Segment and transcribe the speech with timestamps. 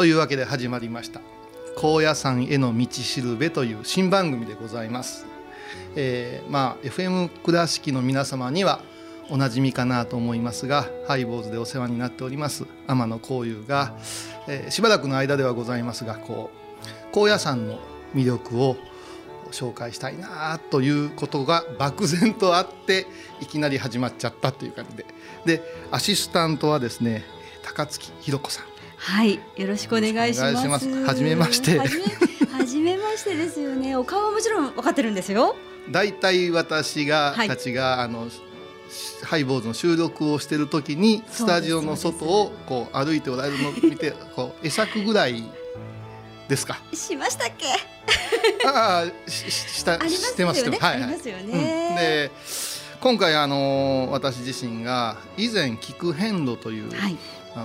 [0.00, 1.20] というわけで始まりました。
[1.76, 5.26] 高野山への道しるべという新番組でございます、
[5.94, 8.80] えー、まあ FM 倉敷の皆様には
[9.28, 13.94] おなじみかなと思いますがハイボーズでお世話になっております天野幸雄が、
[14.48, 16.48] えー、しばらくの間ではございますがこ
[16.82, 17.78] う高野山の
[18.14, 18.78] 魅力を
[19.50, 23.06] 紹介したいなということが漠然とあって
[23.42, 25.04] いきなり始まっちゃったという感じで。
[25.44, 27.22] でアシスタントはですね
[27.62, 28.69] 高槻ひろ子さん。
[29.02, 30.88] はい、よろしくお願いします。
[30.88, 31.78] はじめまして。
[31.78, 31.86] は
[32.66, 33.96] じめましてですよね。
[33.96, 35.56] お顔はもちろん分かってるんですよ。
[35.90, 38.28] だいたい私が、はい、たちがあの
[39.22, 45.44] ハイボーズの収録をしている時にスタジオの外をこう歩いておられるのを見て こう会釈ぐらい
[46.48, 46.78] ですか？
[46.92, 47.66] しましたっけ？
[48.66, 50.78] ああししたしてますよね。
[50.78, 51.88] はい、ありますよね。
[51.90, 52.30] うん、で
[53.00, 57.16] 今回あの私自身が以前聞く遍路という、はい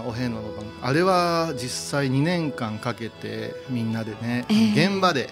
[0.05, 0.65] お遍路の番。
[0.81, 5.29] あれは実際2年間かけてみんなでね、えー、現場で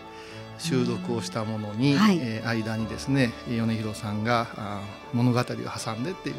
[0.59, 4.81] 収録をしたものに、はい、えー、間にですね米広さんがあ
[5.13, 6.35] 物語を挟んでっていう。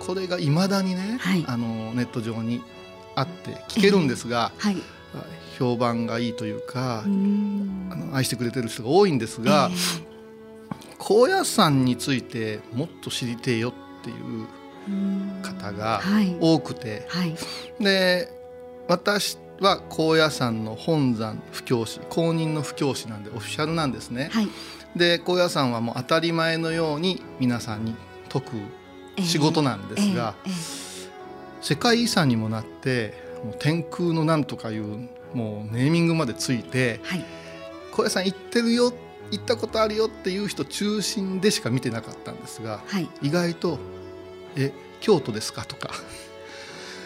[0.00, 2.62] これがいまだにね、はい、あのネット上に
[3.14, 4.76] あって聞けるんですが、えーはい、
[5.58, 10.04] 評判がいいというかあの愛してくれてる人が多いんですが、えー、
[10.98, 14.46] 高野山についてもっと知りてえよっていう
[15.42, 16.00] 方が
[16.40, 17.30] 多くて、はい。
[17.30, 17.36] は
[17.80, 18.28] い、で
[18.88, 24.30] 私は高野山の本山布教師公認の布教師なんでオフィシャルなんですね。
[24.32, 24.48] はい、
[24.96, 27.94] で高野山はもう当たり前のように皆さんに
[28.32, 30.52] 説く仕事なんですが、えーえーえ。
[30.52, 31.08] ー、
[31.62, 33.14] 世界遺産にもなって
[33.44, 37.00] もう天空のなんとかいうもうネーミングまでついて、
[37.92, 38.92] 高野山行ってるよ
[39.30, 42.80] 行ったことあるよっていう人中心でしか見てなかったんですが、
[43.22, 43.78] 意外と
[44.56, 45.64] え京都ですか？
[45.64, 45.90] とか。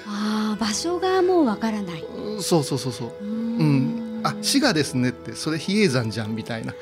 [0.06, 2.04] あ場所がもうわからない。
[2.40, 3.24] そうそうそうそう。
[3.24, 4.20] うん。
[4.24, 5.34] あ滋賀ですねって。
[5.34, 6.74] それ比叡山じゃんみたいな。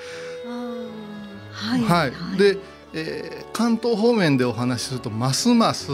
[1.53, 2.59] はい、はい、はい、で、
[2.93, 5.89] えー、関東方面でお話しするとますます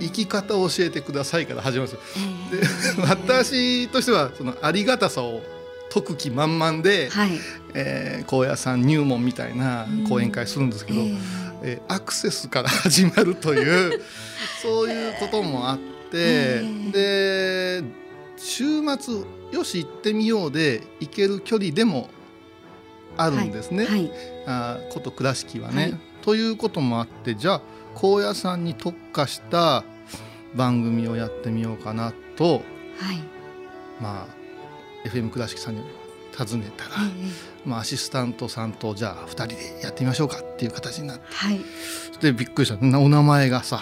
[0.00, 2.22] 生き方を教えてくださいから始まるんですよ、
[2.52, 5.42] えー、で私としてはそのありがたさを
[5.92, 7.30] 解く気満々で、はい。
[7.74, 14.00] えー、高野山入門みたいな講演会するんですけど、えーえー、アクセスから始まるという
[14.62, 15.82] そういうこともあって、
[16.14, 17.84] えー、で
[18.36, 18.64] 週
[18.98, 22.10] 末よし行ってみようで行ける距離でも
[23.16, 24.10] あるんですね、はいはい、
[24.46, 26.00] あこと倉敷はね、はい。
[26.22, 27.62] ということもあってじゃあ
[27.94, 29.84] 高野山に特化した
[30.54, 32.62] 番組をやってみようかなと、
[34.00, 35.82] まあ FM 倉敷さんに
[36.32, 36.90] 尋ねたら、
[37.66, 41.60] まあ、アシスタントさんとじゃあ2人でやってみましょうかっていう形になって、はい、
[42.20, 42.98] でびっくりした。
[42.98, 43.80] お名前がさ、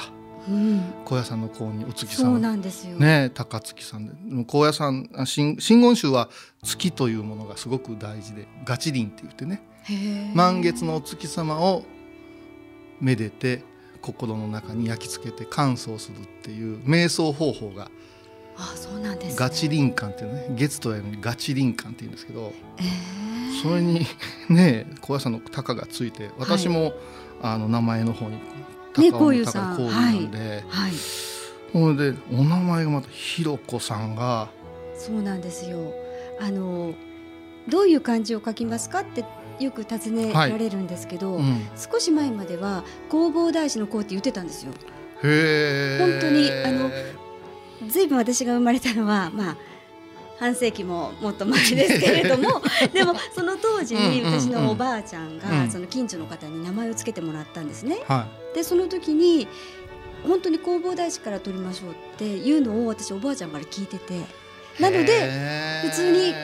[0.49, 2.25] うん、高野山の公にお月さん。
[2.25, 2.97] そうなんですよ。
[2.97, 4.13] ね高月さんで。
[4.47, 6.31] 高野山真言宗は
[6.63, 9.63] 月というものがすごく大事でガチリンって言ってね。
[10.35, 11.85] 満月のお月様を
[13.01, 13.63] めでて
[14.01, 17.91] 心の中に焼き付けて乾燥するっていう瞑想方法が
[18.57, 24.07] あそうなんです、ね、ガチ輪感っていうね月とやるのにガチ輪感っていうんですけど、えー、それに
[24.49, 26.95] ね高野山の「鷹」がついて私も、はい、
[27.43, 28.39] あの名前の方に
[28.95, 30.61] 「鷹」の「鷹」こうなんで、はい。
[30.69, 30.93] はい、
[31.73, 34.49] それでお名前がまたひろこさんが
[34.97, 35.93] そうなんですよ。
[36.41, 36.95] あの
[37.69, 39.25] どういう漢字を書きますかって
[39.59, 41.45] よく尋ねられるんですけど、はい。
[41.45, 44.73] うん、少し前までは弘法大師の子って言ってたんですよ。
[45.23, 46.91] へ本当にあの
[47.89, 49.57] ずいぶん私が生まれたのは まあ
[50.39, 52.61] 半世紀ももっと前ですけれども
[52.93, 58.03] でもその当時に私のおばあちゃんがその近所の方に名前を付けてもらったんですね。
[58.09, 59.47] はい、でその時に
[60.27, 64.21] 本当に弘法大師から取りましょうっていうのを私おばあちゃんから聞いてて
[64.81, 65.31] なので
[65.83, 66.35] 普通に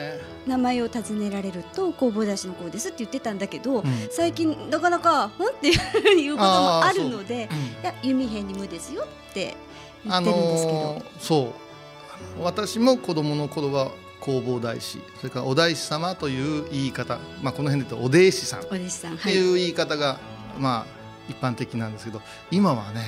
[0.47, 7.55] 名前を尋ねられると弘法大師の子ですって言ってたんだけど、うん、最近なかなか「ん?」っていうこともあるので「う。
[7.55, 9.55] ん、いや弓編に無ですよ」って
[10.07, 11.53] あのー、そ
[12.37, 12.41] う。
[12.41, 13.91] 私も子供の頃は
[14.23, 18.61] 弘法大師それからお大師様という言い方、まあ、この辺で言うとお弟子さん。
[18.61, 20.19] っていう言い方が、
[20.59, 22.21] まあ一般的なんですけど
[22.51, 23.01] 今はね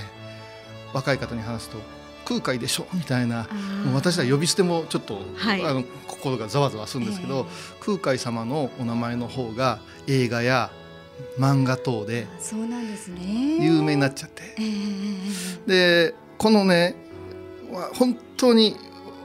[0.94, 1.78] 若い方に話すと
[2.26, 3.48] 空海でしょみたいな
[3.84, 10.72] もう私は呼び捨てもちょっと、はい、あの心がざわざわするんですけど、えー、空海様のお名前の方が映画や
[11.38, 12.28] 漫画等で
[13.60, 16.96] 有名になっちゃって、えー、でこのね
[17.94, 18.76] 本当に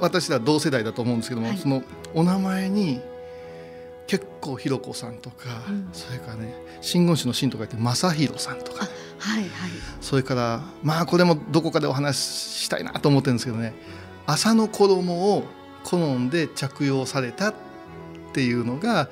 [0.00, 1.82] 私ら同世代だと思うんですけども、はい、その
[2.14, 3.00] お名前に
[4.06, 9.50] 結構ひろこさんとか、うん、それからね真言宗の真とか言って正弘さんとか、ね、はいはい、
[10.00, 12.20] それからまあこれもどこかでお話し
[12.64, 13.74] したいなと思ってるんですけどね
[14.26, 15.44] 朝の衣を
[15.84, 17.54] 好んで着用されたっ
[18.32, 19.08] ていうのが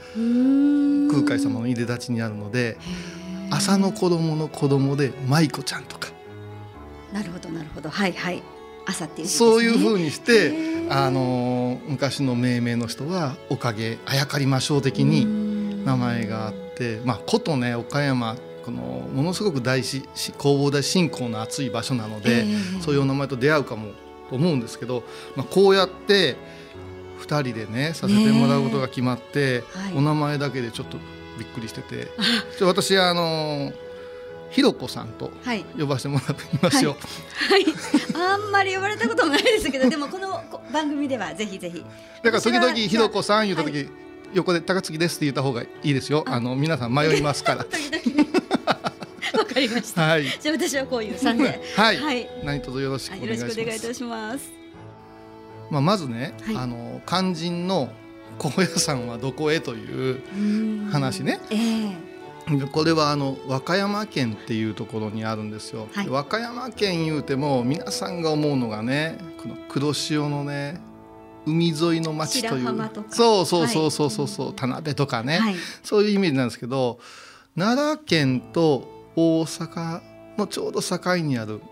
[1.10, 2.78] 空海様のいでたちにあるので
[3.50, 6.05] 朝の衣の子供で舞子ちゃんとか。
[7.12, 7.90] なるほどなるほど。
[7.90, 8.42] はいはい。
[8.86, 23.92] 朝っていう、ね、そういうふうにしてあの昔の命名の人はおかげあやかりましょう的に名前があってまあことね岡山このものすごく大師弘法大信仰の熱い場所なので、えー、そういうお名前と出会うかも
[24.28, 25.04] と思うんですけど、
[25.36, 26.36] まあ、こうやって
[27.20, 30.98] 2人でねさせてもらうことが決まって、はい、お名前だけでちょっと
[31.38, 32.08] びっくりしてて。
[32.60, 33.72] 私あの
[34.50, 35.30] ひろこさんと
[35.78, 36.96] 呼ばせてもらってみますよ、
[37.50, 37.74] はい、はい、
[38.14, 41.84] あんまり呼ばれたこともないですけどでもこの番組ではぜひぜひ
[42.22, 43.88] だから時々ひろこさん言った時、はい、
[44.34, 47.66] 横で高槻ですって言った方がいいですよあの皆さん迷いますから
[49.36, 50.02] わかりました。
[50.02, 50.24] はい。
[50.24, 51.60] じゃあ私はこういう三で。
[51.76, 51.96] はい。
[51.96, 52.28] はい。
[52.42, 53.40] 何卒よろしくお願いします。
[53.40, 54.50] よろしくお願いいたします。
[55.70, 57.90] まあまずね、はい、あの肝心の
[58.38, 61.40] 高野山はどこへという話ね。
[61.50, 61.96] ええー、
[62.72, 65.88] これはあの和歌山県っていうところにあるんですよ。
[65.92, 70.80] はい、和歌山県言うても皆さんが思うのがね、この黒潮のね。
[71.46, 72.90] 海沿いの町という。
[73.08, 76.98] そうそうそうそうそうそう、はい、田辺とかね、はい、そういうイメージなんですけど
[77.56, 80.02] 奈良県と大阪
[80.36, 81.62] のちょうど境にある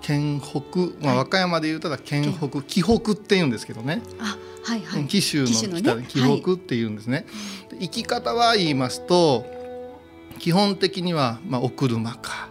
[0.00, 0.60] 県北、
[1.04, 4.02] まあ、和歌山でいうたら県北紀北っていうんですけどね。
[4.20, 7.26] あ、はいはい、紀州の北で紀北っていうんですね。
[7.70, 9.44] はい、行き方は言いますと
[10.38, 12.48] 基本的には、まあ、お車か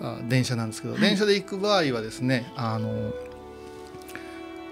[0.00, 3.12] あ電車なんですけど、はい、電車で行く場合はですねあの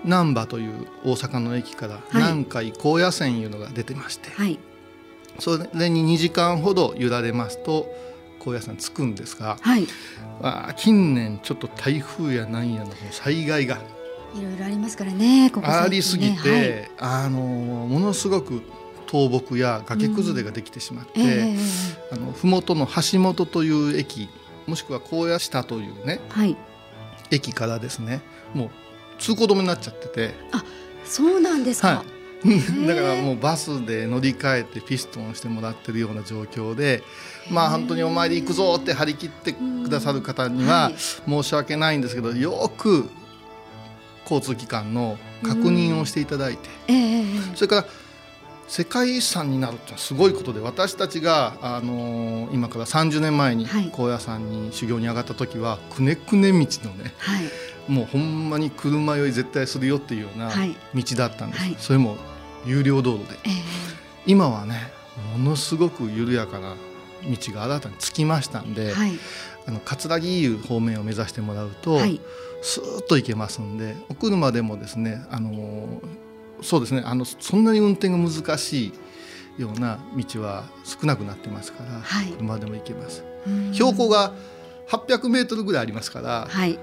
[0.05, 4.59] 難波という大阪の駅から南海高野線いうのが出てまして、はい、
[5.39, 7.87] それに2時間ほど揺られますと
[8.39, 9.87] 高野山着くんですが、はい、
[10.43, 13.79] あ近年ちょっと台風やなんやの災害が
[14.35, 18.63] いろいろありますからね、ね、ありすぎて、はい、あのものすごく
[19.15, 21.27] 倒木や崖崩れができてしまって、うん。
[21.29, 24.29] えー、あの麓の橋本という駅
[24.67, 26.57] もしくは高野下というね、はい、
[27.31, 28.23] 駅からですね
[28.55, 28.71] もう
[29.21, 30.35] 通行止めになっちゃってて。
[30.51, 30.65] あ
[31.05, 32.05] そうなんですか、は
[32.45, 32.87] い。
[32.87, 37.03] だからもうバスで乗り換えてピストンしてもらってるような状況で
[37.51, 43.09] まあ本当にお参り行くぞって張り切ってくださる方には申し訳ないんですけどよく
[44.23, 46.71] 交通機関の確認をしていただいて、
[47.55, 47.85] それから
[48.67, 57.41] 世界遺産になるってすごいことで私たちが、あのー、今から30年前に高野山に修行に上がった時は、くねくね道のね、は
[57.89, 60.51] い、もうほんまに車酔い絶対するよっていうような
[60.95, 62.17] 道だったんです、はい、それも
[62.65, 63.53] 有料道路で、えー、
[64.27, 64.91] 今はね
[65.37, 66.75] ものすごく緩やかな
[67.25, 69.13] 道が新たにつきましたんで、はい、
[69.67, 72.21] あの葛城湯方面を目指してもらうと、はい、
[72.63, 76.01] スーッと行けますんでお車でもですねあの
[76.63, 78.93] そうですねあのそんなに運転が難しい
[79.63, 83.25] ような道は少なくなってますから、はい、車でも行けます。
[83.73, 84.33] 標高が
[84.89, 86.79] 800メートルぐらいありますから、はい、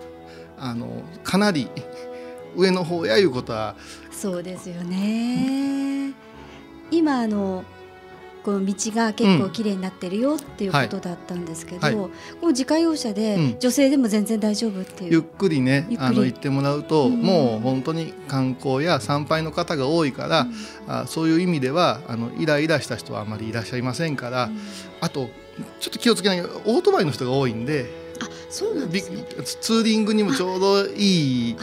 [0.58, 1.70] あのかなり
[2.56, 3.76] 上の方やいうことは
[4.12, 6.14] そうですよね。
[6.92, 7.64] 今あの
[8.44, 11.96] この道が結構綺麗になってるよっていうことだったんですけど、はい。
[11.96, 12.12] はい、こ
[12.44, 20.54] の自家用車で女性でも全然大丈夫っていう、ゆっくりねあの行ってもらうと、うん、もう本当に観光や参拝の方が多いから、うん、
[20.88, 24.58] あそういう意味ではあのイライラした人はあまりいらっしゃいませんから、うん、
[25.02, 25.30] あと
[25.80, 27.90] ちょっと気をつけないオートバイの人が多いんで
[28.22, 29.24] あそうなんですね、
[29.62, 31.56] ツーリングにもちょうどいい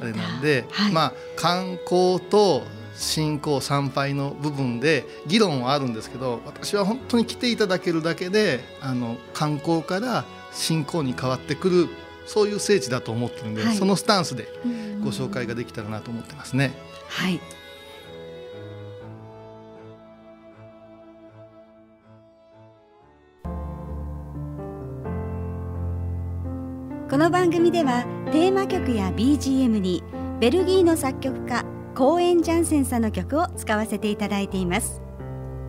[0.00, 2.62] あれなんで、はい、まあ観光と
[2.98, 11.88] 信仰参拝の部分で議論はあるんですけど私は本当に来ていただけるだけであの観光から信仰に変わってくる
[12.26, 14.48] そういう聖地だと思ってるんで、はい、そのスタンスで
[15.02, 16.72] ご紹介ができたらなと思ってますね。
[17.08, 17.40] はい。
[27.08, 28.02] この番組では
[28.32, 30.02] テーマ曲や BGM に
[30.40, 31.64] ベルギーの作曲家
[31.98, 35.02] コーエン・ジャンセンさんの曲を使わせていただいています。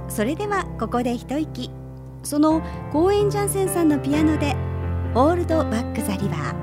[0.07, 1.71] それではここで一息。
[2.21, 4.55] そのコーエン・ジャンセンさんのピアノで
[5.17, 6.55] 「オールド・バック・ザ・リバー」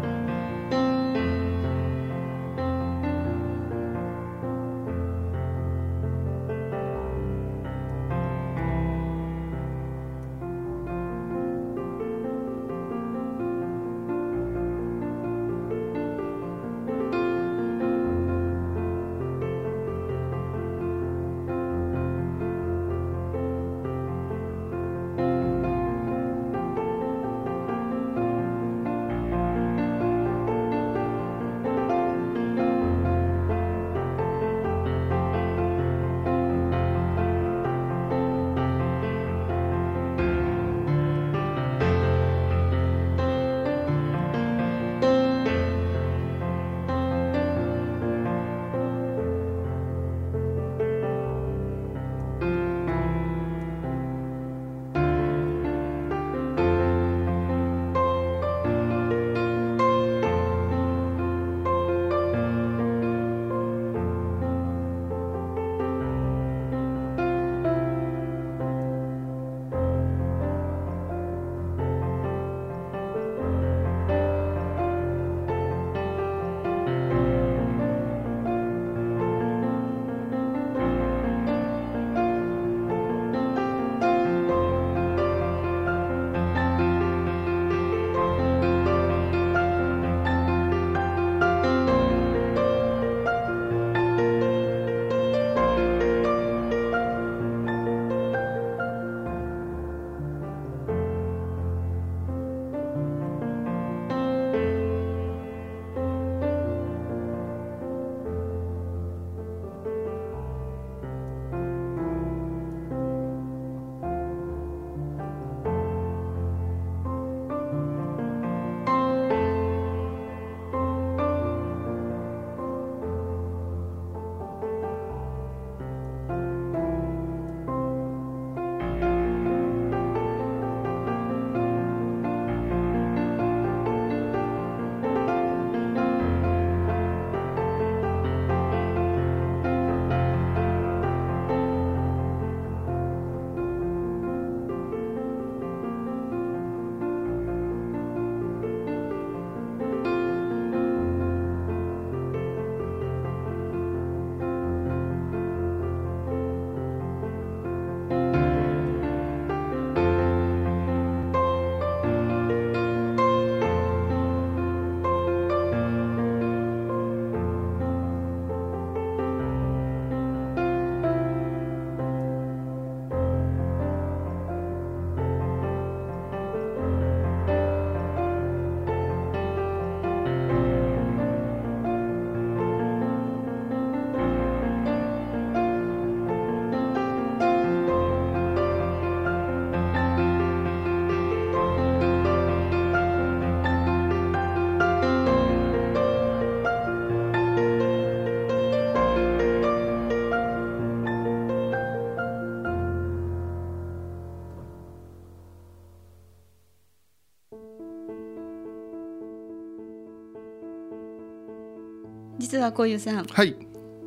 [212.38, 213.56] 実はこういうさん、はい、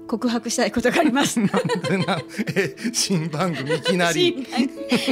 [0.09, 1.39] 告白したいことがあります。
[2.55, 4.48] え新番組いきなり。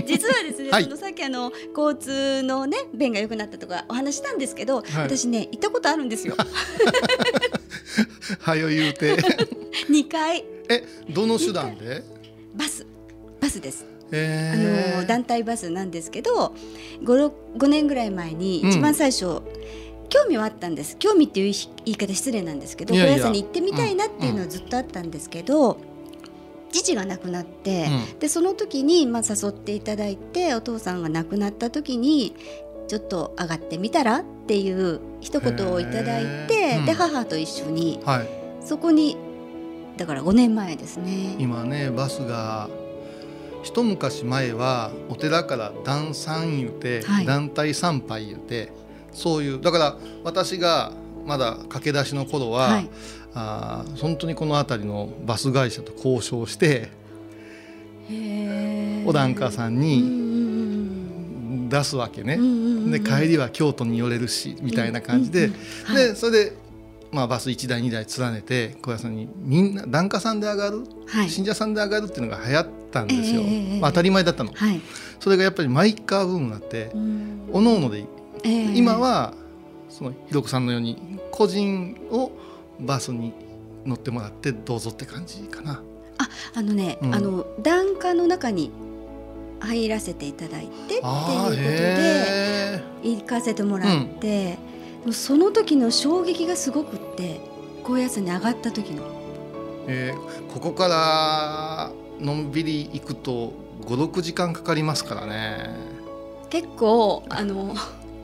[0.07, 6.35] 実はですね、はい、そのさっきあの交通のね便が良くなったとかお話したんですけど、はい、私ね行ったことあるんですよ。
[8.39, 9.17] はよ言うて。
[9.87, 10.43] 二回。
[10.67, 12.03] えどの手段で？
[12.55, 12.85] バス
[13.39, 13.85] バスです。
[14.11, 16.55] あの団体バスなんですけど
[17.03, 19.41] 5, 5年ぐらい前に一番最初、うん
[20.09, 20.97] 興味はあったんです。
[20.97, 21.53] 興味っていう
[21.85, 25.77] 言い方失礼なんですけど高野山に行ってみたいなっていうのはずっとあったんですけど、うん、
[26.71, 32.35] 父が亡くなって、うん、でその時にまあ誘っていただいてお父さんが亡くなった時に
[32.87, 38.27] ちょっと上がってみたらっていう一言をいただいて、で母と一緒に、はい、
[38.61, 39.17] そこに
[39.97, 41.35] だから5年前ですね。
[41.37, 42.69] 今ねバスが
[43.63, 48.71] 一昔前はお寺から団参言うて、はい、団体参拝言うて
[49.17, 50.91] そういうだから私が
[51.25, 52.89] まだ駆け出しの頃は、はい、
[53.33, 56.89] あ本当にこの辺りのバス会社と交渉して
[59.05, 62.37] お檀家さんに出すわけね。
[62.91, 65.49] で帰りは京都に寄れるしみたいな感じで、
[65.93, 66.67] でそれで
[67.11, 74.81] まあ、バス1台2台連ねて小屋さんにみんな檀家さんで上がる、はい、信者さんで上がるっていうのが流行ったんですよ、えー、まあ、当たり前だったの、はい、
[75.19, 76.91] それがやっぱりマイカーブームになって
[77.53, 78.05] おのおので
[78.43, 79.33] えー、今は
[79.89, 82.31] そのひろこさんのように個人を
[82.79, 83.33] バスに
[83.85, 85.81] 乗ってもらってどうぞって感じかな。
[86.19, 88.71] ああのね、うん、あの檀家の中に
[89.59, 91.09] 入らせていただいてっていうこ
[91.49, 94.57] とで行かせてもらって、
[95.05, 97.39] うん、その時の衝撃がすごくって
[97.83, 99.03] 高野山に上がった時の。
[99.89, 103.53] えー、ここからのんびり行くと
[103.85, 105.69] 56時間かかりますからね
[106.49, 107.73] 結構あの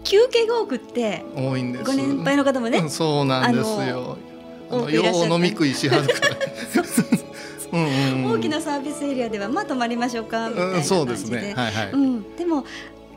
[0.04, 1.84] 休憩が多くって多いんです。
[1.86, 4.18] ご年配の方もね、そうなんですよ。
[4.70, 6.36] あのよう飲み食いしはるから。
[7.74, 11.92] 大きなサービスエリアではまあ泊まりましょうかみたいな感じで、うん、そうですね、はいはい。
[11.92, 12.66] うん、でも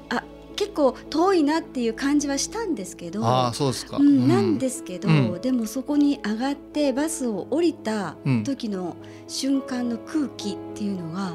[0.09, 0.23] あ
[0.57, 8.97] 結構遠いなっていう感じはしたんですけどあそうですか、うん、なんですけど、うん、でもそこに上がってバスを降りた時の
[9.29, 11.35] 瞬間の空気っていうのが、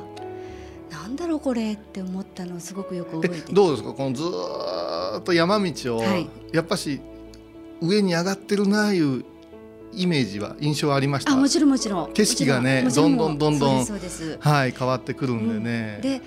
[0.92, 3.94] なんだろうこれって思ったのをすごくよく覚えてどうですか？
[3.94, 4.24] このず
[5.20, 7.00] っと山道を、はい、やっぱし
[7.82, 9.24] 上に上がってるなあいう
[9.94, 11.32] イメージは印象はありました？
[11.32, 12.14] あもちろんもちろん。
[12.14, 13.86] 景色がねどんどんどんどん
[14.40, 16.22] はい変わってくるんでね、うん、で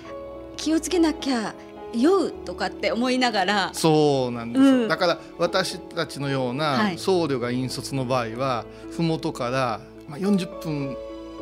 [0.57, 1.53] 気をつけなきゃ
[1.93, 3.69] 酔うとかって思いながら。
[3.73, 10.97] そうなんです、うん、だから私たちのような僧侶が引率の場合は麓から、まあ、40分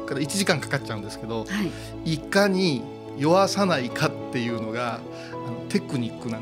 [0.05, 1.47] から1時間かかっちゃうんですけど、は
[2.05, 2.83] い、いかに
[3.17, 6.41] 酔わさないかっていうのがあのテクニックなん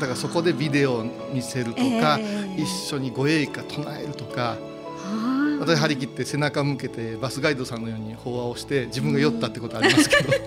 [0.00, 4.56] だからそこでビデオを見せるとか、えー、一緒に護衛歌唱えるとか
[5.60, 10.32] 私張り切って背中向けてバスガイドさんのように法話をして自分が酔ったってことありますけど。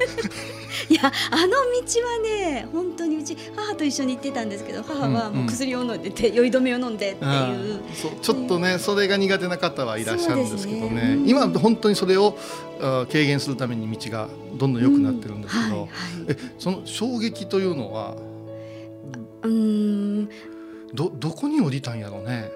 [0.89, 7.80] いやあの道はね本当にうち母と一緒に行ってたんですけど母はもう薬を飲んでて、うんうん、酔い止めを飲んでっていう。
[8.21, 12.38] ちょっとね、それが苦手な方はいらっしゃるんですけどね、ね、今本当にそれを
[12.80, 15.82] 軽減するために道がどんどん良くなってるんですけど、うん。
[15.82, 15.89] はいはい、
[16.30, 18.15] えその衝撃というのは
[19.43, 20.30] うん。
[20.93, 22.52] どどこに降りたんやろうね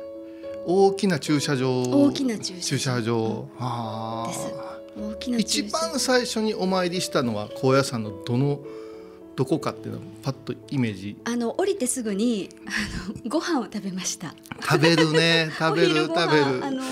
[0.66, 1.84] 大きな駐車場。
[1.84, 4.32] 大きな駐車場、うん、あ
[4.98, 8.60] 大きな一番最初にお参りしたのは高野山のどの
[9.36, 11.18] どこかっていうのパッとイメージ。
[11.26, 14.34] あの降りてすぐにあのご飯を食べました。
[14.62, 15.52] 食べるね。
[15.60, 16.66] 食べる食べる。
[16.66, 16.84] あの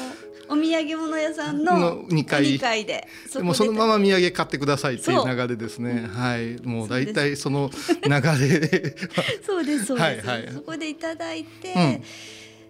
[0.50, 6.06] お土産物屋さんの2階 ,2 階ででもそのまま土産買ってくださいっていう流れですね。
[6.14, 6.62] はい。
[6.64, 7.72] もう大体その
[8.04, 8.96] 流れで。
[9.46, 12.04] そうですそうです、はいはい、そこでいただいて、うん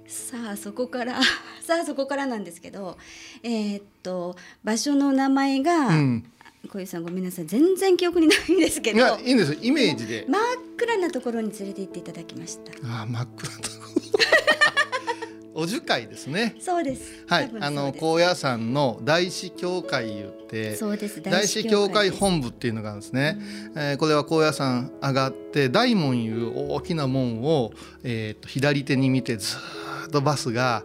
[0.08, 1.22] さあそこから
[1.62, 2.98] さあそこからなんですけど
[3.42, 6.26] えー、っと場所の名前が、うん、
[6.70, 10.26] 小遊さんごめんなさい全然記憶にないんですけどいいんですイメージで。
[10.28, 10.42] 真っ
[10.78, 12.72] 暗なところに連れて行っていただきました。
[13.02, 13.94] あ真っ暗なところ。
[15.56, 16.56] お樹会ですね。
[16.60, 17.26] そうです。
[17.28, 21.22] はい、あの高野山の大師教会言って、そうです。
[21.22, 23.38] 大師教会本部っていうのがあるんですね。
[23.76, 27.72] うん、えー、これは高野山上がって大門いう大きな門を
[28.04, 30.84] えっ、ー、と左手に見てずっとバスが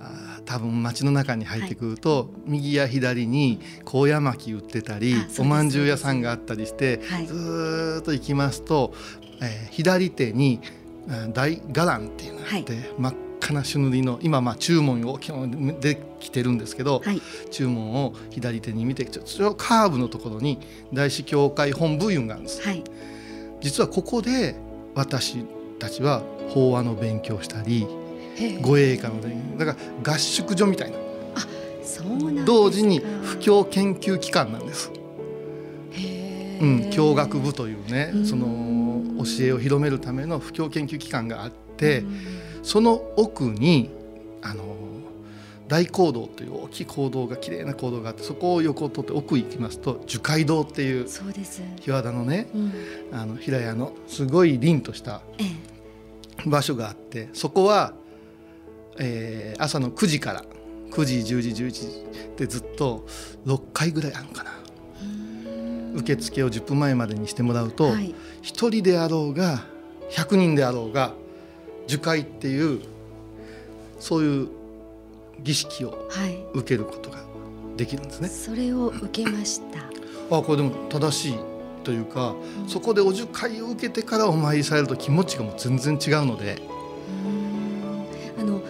[0.00, 8.94] あ多分街の中に入ってくると、はい、右や左に高野巻売ってたりおまんじゅう屋さんがあったりして、はい、ずっと行きますと、
[9.42, 10.60] えー、左手に
[11.32, 15.18] 大伽藍っていうのがあって、はい、真っ赤な朱塗りの今まあ注文を
[15.80, 20.60] できてるんですけど、はい、注文を左手に見てちょカーブのところに
[20.92, 22.84] 大師教会本部院があるんです、はい、
[23.60, 24.54] 実はここで
[24.94, 25.44] 私
[25.78, 27.86] たちは法話の勉強したり
[28.60, 29.20] 護衛歌の
[29.56, 30.98] だから合宿所みたいな。
[32.44, 34.90] 同時に布教研究機関なんです。
[36.60, 42.02] うん、教学部というねその教えを広めるための布教研究機関があって
[42.62, 43.90] その奥に
[44.42, 44.64] あの
[45.68, 51.06] 大講堂という大きい講堂が綺麗な講堂があってそこを横を通って奥行きますと樹海堂っていう
[51.80, 52.72] 日和田のね、うん、
[53.12, 55.20] あの平屋のすごい凛とした
[56.46, 57.92] 場所があってそこは、
[58.98, 60.44] えー、朝の9時から
[60.90, 62.06] 9時10時11時
[62.36, 63.06] でずっと
[63.46, 64.52] 6回ぐらいあるのかな
[65.94, 69.64] 受付を10分前までにしてもらうと、はい、1人であろうが
[70.10, 71.12] 100人であろうが
[71.86, 72.80] 樹海っていう
[73.98, 74.48] そういう
[75.42, 76.08] 儀式を
[76.54, 77.18] 受けることが
[77.76, 78.28] できるんですね。
[78.28, 79.78] それを受けました。
[80.36, 81.34] あこれでも正しい
[81.84, 86.60] というか、うん、そこでお受会を受けてからお参りされると気持ちがもう全然違うので。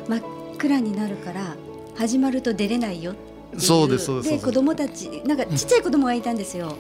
[0.08, 0.22] 真っ
[0.58, 1.56] 暗になるから
[1.96, 3.14] 始まると出れないよ
[3.56, 6.76] そうですそうですで子供たちなんかちっちゃい子供がいたんですよ。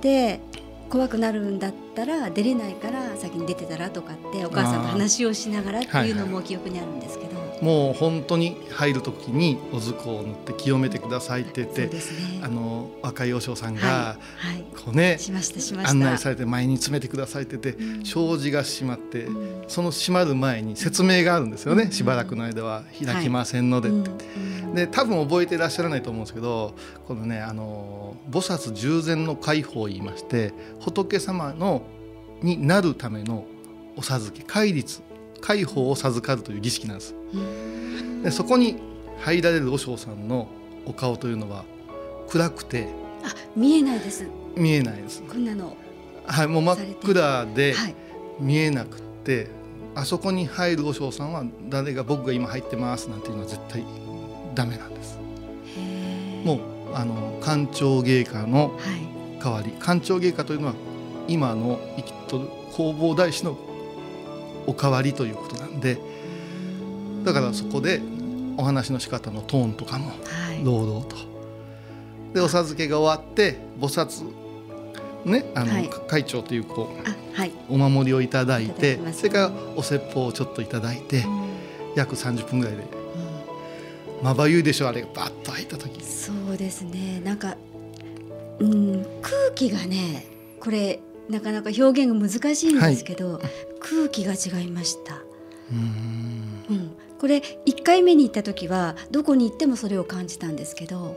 [0.00, 0.40] で
[0.88, 11.90] 怖くなるんだったら出れないから先に出てたらとかってお母さんと話をしながらっていうのも記憶にあるんですけど、もう本当に入る時におずこを塗って清めてくださいって言って、ね、
[12.42, 14.18] あの若い和尚さんが、
[14.84, 15.18] こうね
[15.84, 24.10] 案内されて前に詰めてくださいって言って、うん、障子が閉まって、うん、その閉まる前に説明があるんですよね、うん、しばらくの間は開きませんのでって。
[24.74, 26.74] で多分覚えていらっしゃらないと思うんですけど
[27.06, 31.82] このねあの菩薩従前の解放を言いまして仏様の
[32.42, 33.46] になるための
[33.96, 35.00] お授け戒律
[35.46, 37.14] 解放を授かるという儀式なんです。
[38.24, 38.78] でそこに
[39.20, 40.48] 入られる和尚さんの
[40.84, 41.64] お顔というのは
[42.28, 42.88] 暗くて
[43.22, 44.26] あ見えないです。
[44.56, 45.22] 見えないです。
[45.22, 45.76] こんなの。
[46.26, 47.76] はいもう真っ暗で
[48.40, 49.48] 見えなくて、はい、
[49.94, 53.84] あそこに入る和尚さんは誰が僕が今入ってますなんていうのは絶対
[54.56, 55.16] ダメなんです。
[56.44, 56.58] もう
[56.92, 58.72] あの官庁芸家の
[59.40, 60.74] 代わり、はい、官庁芸家というのは
[61.28, 63.56] 今の生きとる弘法大師の
[64.66, 65.98] お代わりということなんで
[67.24, 68.00] だからそこで
[68.56, 70.12] お話の仕方のトーンとかも
[70.64, 71.16] 堂々と。
[71.16, 71.22] は
[72.32, 74.24] い、でお授けが終わって菩薩
[75.24, 81.48] ねあの、はい、会長というこう、はい、お守りをいただいてそれからお説法をちょっといただいて、うん、
[81.96, 82.82] 約30分ぐらいで、
[84.18, 87.20] うん、まばゆいでしょあれがバッと入った時そうですね。
[87.24, 87.56] なんか、
[88.60, 90.26] うん、空気がね
[90.60, 93.42] これなかなか表現が難しいんですけど、はい、
[93.88, 95.22] 空気が違いました。
[95.70, 96.64] うん。
[96.68, 101.16] うん、これ1回目に行った時はどこに行ってもそれを感じたんですけど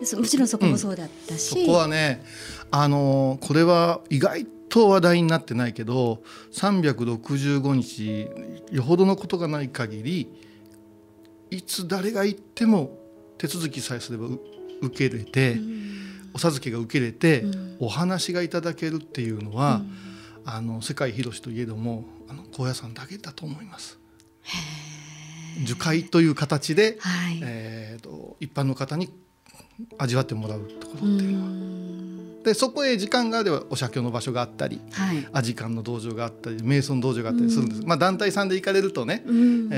[0.00, 2.24] でもちろんそこもそうだったし、うん、そこはね
[2.70, 8.28] あのこれは意外と話題になってないけど365日
[8.74, 10.32] よほどのことがない限り
[11.50, 12.98] いつ誰が行っても
[13.38, 14.26] 手続きさえすれば
[14.82, 19.82] 受け入れて、うん、お授けが受け入れて、うん、お話がいただけるっていうのは、
[20.44, 23.98] あの世界広しといえどもあの高野山だけだと思います。
[25.64, 29.12] 樹海という形で、はい、えーと、一般の方に
[29.98, 31.70] 味わってもらうところっていうのは。
[32.44, 39.30] でそこへ時間があればお写経の場所があったり、はい、アジカンの道場があったり瞑想の道場があったりするんです、まあ、団体さんで行かれるとね、え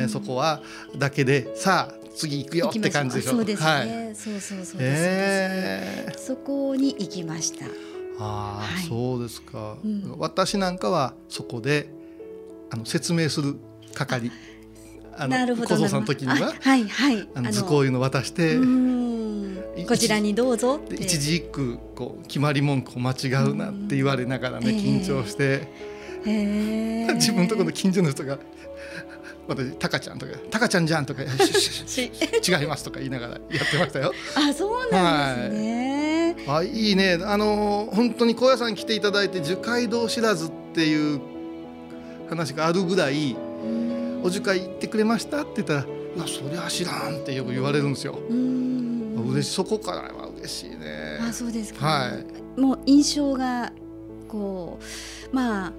[0.04, 0.62] ー、そこは
[0.96, 3.32] だけでさあ次行くよって感じでしょ。
[3.32, 7.64] そうですね、はい、そうそうそうです、えー、そこに行きました
[8.18, 11.88] ああ、はい、そうですか、うん、私なんかはそこで
[12.70, 13.56] あの説明する
[13.94, 14.30] 係。
[15.14, 17.28] あの小僧さんの時にははいはい。
[17.34, 18.56] あの図工いうの渡して
[19.86, 25.68] こちらにどうぞ一字一句こう決まり文句を間違うなって言われながらね緊張して、
[26.26, 27.06] え。
[27.10, 28.38] ー、 自分のところの近所の人が
[29.48, 34.12] 私タカちゃんとかタカちゃんじゃんとか 違いますとか言いながらやってましたよ。
[34.34, 35.88] あそうなんですね。
[35.88, 35.91] はい、
[36.46, 41.20] あいいねあの本当に高野山来ていただいて樹海道知らずっていう
[42.28, 43.36] 話があるぐらい
[44.22, 48.18] お樹海行ってくれましたって言ったらいやそりゃ知らんってよく言われるんですよ。
[48.28, 51.18] 嬉しそこからは嬉しいね。
[51.20, 51.86] あそうですか。
[51.86, 52.60] はい。
[52.60, 53.72] もう印象が
[54.28, 54.78] こ
[55.32, 55.72] うまあ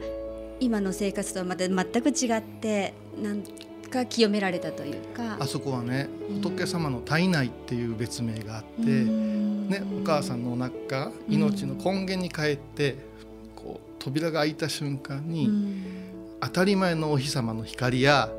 [0.60, 3.44] 今の生活とはまた全く違ってなん
[3.90, 6.10] か清められたというかあそこはね
[6.42, 8.82] 仏様の体内っていう別名があって、
[9.68, 12.96] ね、お母さんのお腹命の根源に帰って
[13.56, 15.50] こう扉が開いた瞬間に
[16.42, 18.30] 当たり前のお日様の光や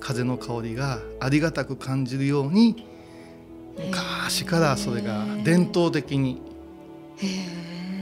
[0.00, 2.86] 風の香りがありがたく感じるように
[3.78, 6.40] 昔からそれが伝統的に。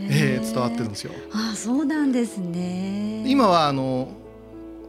[0.07, 1.13] えー、伝わってるんですよ。
[1.33, 3.25] あそうなんですね。
[3.27, 4.09] 今はあの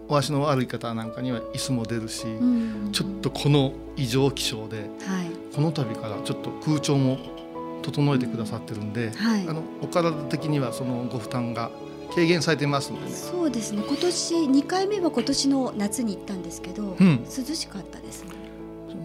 [0.08, 2.92] お足の悪い方なんかには椅子も出るし、うん。
[2.92, 4.88] ちょっとこの異常気象で、はい、
[5.56, 7.18] この度からちょっと空調も
[7.86, 11.70] 整えてくださってるんで、はい、あのお体的にはそのご負担が
[12.14, 13.84] 軽減されてますので、ね、そうですね。
[13.88, 18.32] 今年2回目は今年の夏に行ったんですけど、うん、涼しかったですね。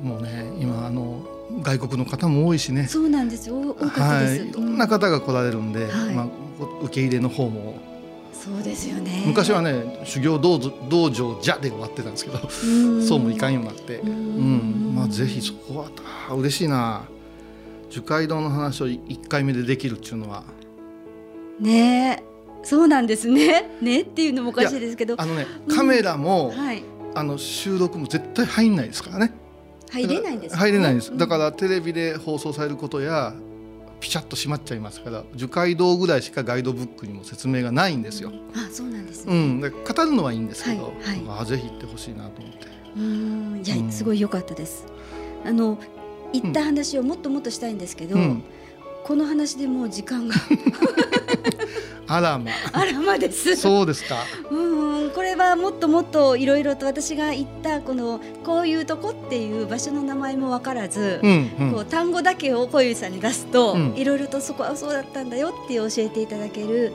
[0.02, 1.20] もうね今あの
[1.62, 2.86] 外国の方も多いしね。
[2.86, 3.58] そうなんですよ。
[3.58, 6.26] 多かったです、はい、いろんな方が来られるんで、はい、まあ、
[6.84, 7.74] 受け入れの方も。
[8.32, 9.24] そうですよね。
[9.26, 13.98] 昔はね修行道道場じゃで終わってたんですけどそうもいかんようになって。
[13.98, 14.94] うん。
[14.94, 15.90] まあぜひそこは
[16.30, 17.02] あ嬉しいな
[17.90, 20.44] 樹海道の話を1回目でできるっていうのは。
[21.60, 22.22] ね
[22.62, 23.70] そうなんですね。
[23.82, 25.16] ねっていうのもおかしいですけど。
[25.18, 26.82] あのねカメラも、うんはい、
[27.14, 29.34] あの収録も絶対入んないですからね。
[29.90, 33.34] 入れないんです、ね、入れないんです、だからテレビで放送されることや
[33.98, 38.30] ピシャッと閉まっちゃいますから樹海道ぐらいしかガイドブックにも説明がないんですよ。
[38.54, 42.80] あそうなんですね、うん、で語るのはいいんですけど、はいはい、あぜひ行ってほしいなと思って。
[42.96, 43.60] うん。
[43.62, 44.86] じゃあ、すごい良かったです。
[45.44, 45.78] あの
[46.32, 48.42] 行った話をもっともっとしたいんですけど、うん、
[49.04, 50.34] この話でもう時間が。
[52.06, 53.54] あらまあらまです。
[53.54, 54.24] そうですか。
[54.50, 66.92] うんこれはもっともっといろいろと私が行ったこのこういうとこっていう場所の名前も分からず、うんうん、こう単語だけを小遊さんに出すと、いろいろとそこはそうだったんだよって教えていただける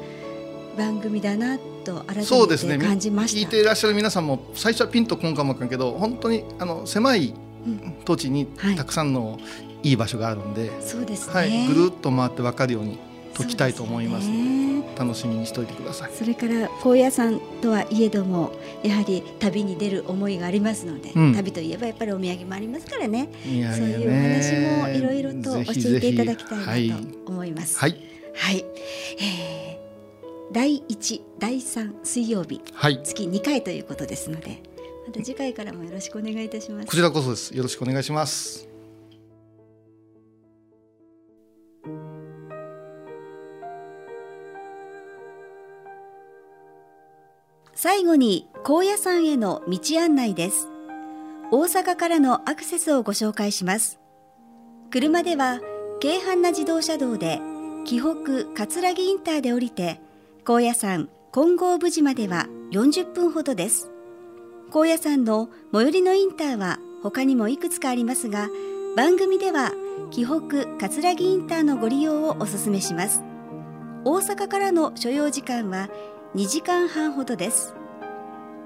[0.78, 7.34] 番組だなと改めて感じました、ね、聞いていらっしゃる皆さんも最初はピンとこんかもわかんけど本当にあの狭い
[8.06, 8.46] 土地に
[8.78, 9.40] たくさんの
[9.84, 12.98] いい場所があるんで、そうですね、はい、ぐるっと回って分かるように
[13.36, 14.30] 解きたいと思います。
[14.30, 16.12] ので、楽しみにしておいてください。
[16.14, 18.52] それから高野山とはいえども
[18.84, 23.30] やはり旅に出る思いがありますので、うん、旅といえばやっぱりお土産もありますからね。
[23.44, 27.78] そういうお話もいろいろと教えていただきたいなと思います。
[27.78, 27.98] はい、
[28.34, 28.66] はい、
[29.20, 34.64] えー、第1第3水曜日、はい、月2回ということですので
[35.06, 36.88] また次回からもよろしくお願いいたします。
[36.88, 37.56] こちらこそです。
[37.56, 38.68] よろしくお願いします。
[47.78, 50.68] 最後に高野山への道案内です。
[51.52, 54.00] 大阪からのアクセスをご紹介します。
[54.90, 55.60] 車では
[56.00, 57.40] 京阪な自動車道で
[57.86, 60.00] 紀北葛城インターで降りて
[60.44, 63.92] 高野山金剛無寺までは40分ほどです。
[64.72, 68.50] 高野山の最寄りのインターは他にもいくつかありますが
[68.96, 69.72] 番組では
[70.12, 73.24] 紀北葛城インターのご利用をお勧めします。
[74.04, 75.90] 大阪からの所要時間は
[76.36, 77.74] 2時間半ほどです。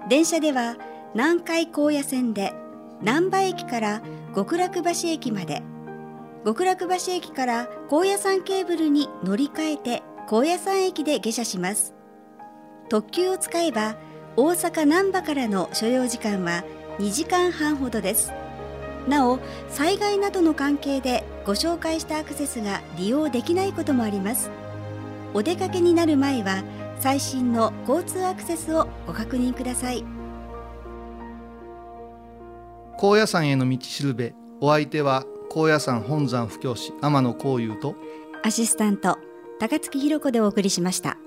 [0.10, 0.78] 電車では
[1.14, 2.54] 南海高野線で
[3.02, 4.02] 難波駅から
[4.36, 5.64] 極楽橋駅まで。
[6.46, 11.94] 極楽橋駅から高野山ケーブルに乗り換えて高野山駅で下車します。
[12.90, 13.96] 特急を使えば
[14.42, 16.64] 大阪難波からの所要時間は
[17.00, 18.32] 2時間半ほどです。
[19.06, 24.50] なお災害などの関係でご紹介したアクセスが利用できないこともあります。
[25.34, 26.64] お出かけになる前は
[27.02, 30.06] 最新の交通アクセスをご確認ください。
[32.96, 37.96] 高野山への道しるべお相手は高野山本山布教師天野幸雄と
[38.42, 39.18] アシスタント
[39.60, 41.18] 高槻弘子でお送りしました